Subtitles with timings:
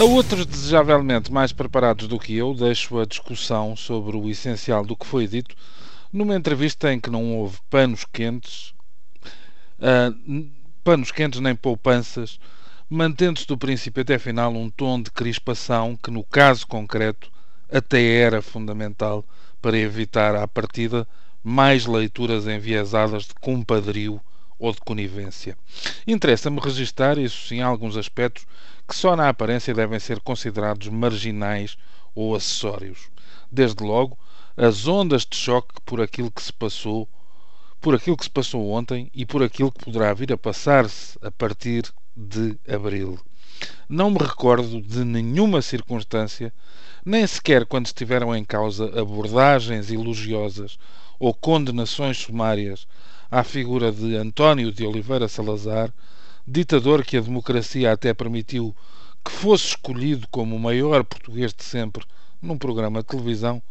[0.00, 4.94] A outros desejavelmente mais preparados do que eu, deixo a discussão sobre o essencial do
[4.94, 5.56] que foi dito
[6.12, 8.72] numa entrevista em que não houve panos quentes,
[9.80, 10.46] uh,
[10.84, 12.38] panos quentes nem poupanças,
[12.88, 17.28] mantendo-se do princípio até final um tom de crispação que, no caso concreto,
[17.68, 19.24] até era fundamental
[19.60, 21.08] para evitar à partida
[21.42, 24.20] mais leituras enviesadas de compadrio
[24.58, 25.56] ou de conivência.
[26.06, 28.46] Interessa-me registar, isso sim, alguns aspectos
[28.86, 31.76] que só na aparência devem ser considerados marginais
[32.14, 33.10] ou acessórios.
[33.50, 34.18] Desde logo,
[34.56, 37.08] as ondas de choque por aquilo que se passou,
[37.80, 41.30] por aquilo que se passou ontem e por aquilo que poderá vir a passar-se a
[41.30, 41.84] partir
[42.16, 43.20] de abril.
[43.90, 46.52] Não me recordo de nenhuma circunstância,
[47.02, 50.78] nem sequer quando estiveram em causa abordagens elogiosas
[51.18, 52.86] ou condenações sumárias
[53.30, 55.90] à figura de António de Oliveira Salazar,
[56.46, 58.76] ditador que a democracia até permitiu
[59.24, 62.04] que fosse escolhido como o maior português de sempre
[62.42, 63.62] num programa de televisão,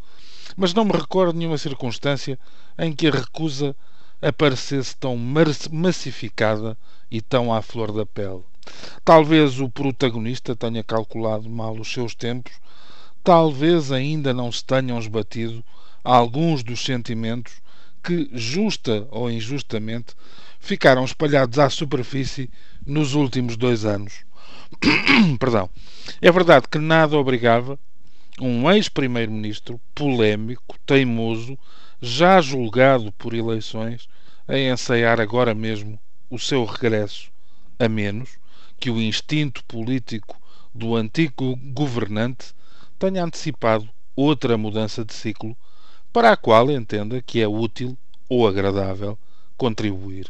[0.56, 2.36] mas não me recordo nenhuma circunstância
[2.76, 3.74] em que a recusa
[4.20, 6.76] aparecesse tão massificada
[7.08, 8.42] e tão à flor da pele.
[9.04, 12.52] Talvez o protagonista tenha calculado mal os seus tempos,
[13.24, 15.64] talvez ainda não se tenham esbatido
[16.04, 17.54] alguns dos sentimentos
[18.02, 20.14] que, justa ou injustamente,
[20.60, 22.50] ficaram espalhados à superfície
[22.86, 24.24] nos últimos dois anos.
[25.38, 25.70] Perdão.
[26.20, 27.78] É verdade que nada obrigava
[28.40, 31.58] um ex-primeiro-ministro polémico, teimoso,
[32.00, 34.08] já julgado por eleições,
[34.46, 35.98] a ensaiar agora mesmo
[36.30, 37.30] o seu regresso,
[37.78, 38.38] a menos
[38.78, 40.40] que o instinto político
[40.74, 42.54] do antigo governante
[42.98, 45.56] tenha antecipado outra mudança de ciclo
[46.12, 47.96] para a qual entenda que é útil
[48.28, 49.18] ou agradável
[49.56, 50.26] contribuir.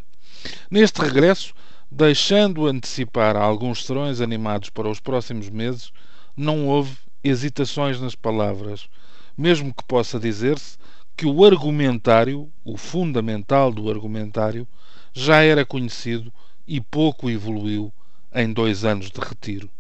[0.71, 1.55] Neste regresso,
[1.91, 5.93] deixando antecipar alguns serões animados para os próximos meses,
[6.37, 8.89] não houve hesitações nas palavras,
[9.37, 10.79] mesmo que possa dizer-se
[11.17, 14.67] que o argumentário, o fundamental do argumentário,
[15.13, 16.33] já era conhecido
[16.67, 17.93] e pouco evoluiu
[18.35, 19.71] em dois anos de retiro.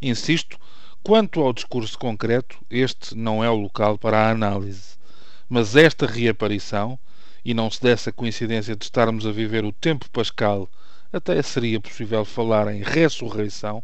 [0.00, 0.58] Insisto,
[1.02, 4.98] quanto ao discurso concreto, este não é o local para a análise.
[5.48, 6.98] Mas esta reaparição,
[7.44, 10.68] e não se desse a coincidência de estarmos a viver o tempo pascal,
[11.12, 13.82] até seria possível falar em ressurreição,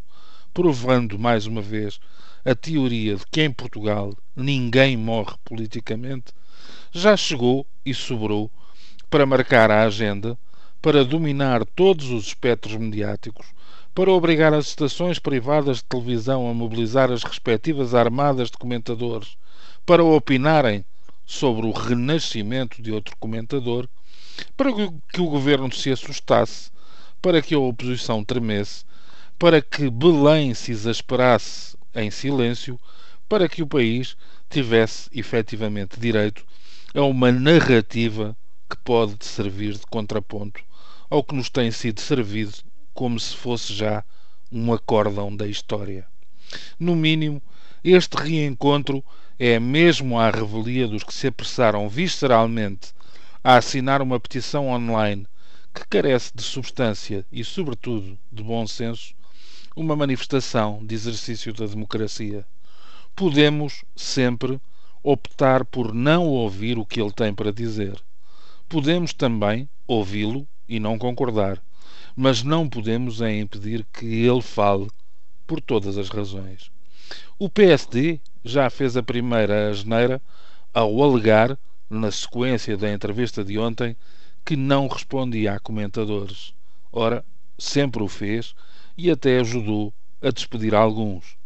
[0.54, 1.98] provando mais uma vez
[2.44, 6.32] a teoria de que em Portugal ninguém morre politicamente,
[6.92, 8.50] já chegou e sobrou
[9.10, 10.38] para marcar a agenda,
[10.80, 13.46] para dominar todos os espectros mediáticos,
[13.96, 19.38] para obrigar as estações privadas de televisão a mobilizar as respectivas armadas de comentadores
[19.86, 20.84] para opinarem
[21.24, 23.88] sobre o renascimento de outro comentador,
[24.54, 26.70] para que o governo se assustasse,
[27.22, 28.84] para que a oposição tremesse,
[29.38, 32.78] para que Belém se exasperasse em silêncio,
[33.26, 34.14] para que o país
[34.50, 36.44] tivesse efetivamente direito
[36.94, 38.36] a uma narrativa
[38.68, 40.62] que pode servir de contraponto
[41.08, 42.52] ao que nos tem sido servido
[42.96, 44.02] como se fosse já
[44.50, 46.06] um acórdão da história.
[46.80, 47.42] No mínimo,
[47.84, 49.04] este reencontro
[49.38, 52.94] é mesmo à revelia dos que se apressaram visceralmente
[53.44, 55.26] a assinar uma petição online
[55.74, 59.14] que carece de substância e, sobretudo, de bom senso,
[59.76, 62.46] uma manifestação de exercício da democracia.
[63.14, 64.58] Podemos, sempre,
[65.02, 68.02] optar por não ouvir o que ele tem para dizer.
[68.70, 71.62] Podemos também ouvi-lo e não concordar,
[72.16, 74.88] mas não podemos é impedir que ele fale
[75.46, 76.70] por todas as razões.
[77.38, 80.20] O PSD já fez a primeira asneira
[80.72, 83.94] ao alegar, na sequência da entrevista de ontem,
[84.44, 86.54] que não respondia a comentadores.
[86.90, 87.24] Ora,
[87.58, 88.54] sempre o fez
[88.96, 91.36] e até ajudou a despedir alguns.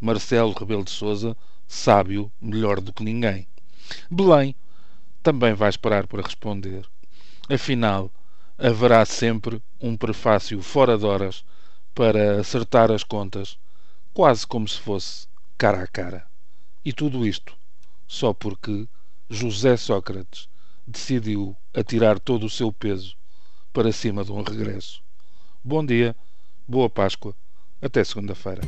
[0.00, 3.46] Marcelo Rebelo de Sousa sábio melhor do que ninguém.
[4.10, 4.54] Belém
[5.22, 6.84] também vai esperar para responder.
[7.48, 8.10] Afinal,
[8.58, 11.44] haverá sempre um prefácio fora de horas
[11.94, 13.58] para acertar as contas,
[14.12, 15.26] quase como se fosse
[15.56, 16.26] cara a cara.
[16.84, 17.56] E tudo isto
[18.06, 18.86] só porque
[19.28, 20.48] José Sócrates
[20.86, 23.16] decidiu atirar todo o seu peso
[23.72, 25.02] para cima de um regresso.
[25.62, 26.14] Bom dia
[26.66, 27.34] Boa Páscoa.
[27.80, 28.62] Até segunda-feira.